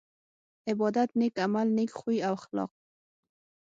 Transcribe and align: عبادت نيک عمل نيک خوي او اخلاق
عبادت 0.69 1.09
نيک 1.19 1.35
عمل 1.45 1.67
نيک 1.77 1.91
خوي 1.99 2.17
او 2.27 2.33
اخلاق 2.39 2.71